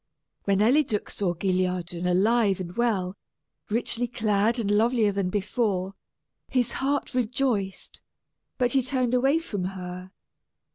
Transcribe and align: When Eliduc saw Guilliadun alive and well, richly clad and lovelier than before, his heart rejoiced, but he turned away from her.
When 0.45 0.61
Eliduc 0.61 1.11
saw 1.11 1.35
Guilliadun 1.35 2.07
alive 2.09 2.59
and 2.59 2.75
well, 2.75 3.15
richly 3.69 4.07
clad 4.07 4.57
and 4.57 4.71
lovelier 4.71 5.11
than 5.11 5.29
before, 5.29 5.93
his 6.49 6.71
heart 6.71 7.13
rejoiced, 7.13 8.01
but 8.57 8.71
he 8.71 8.81
turned 8.81 9.13
away 9.13 9.37
from 9.37 9.63
her. 9.63 10.09